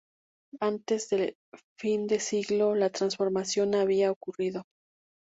[0.61, 1.37] Antes de
[1.79, 4.63] fin de siglo la transformación había ocurrido.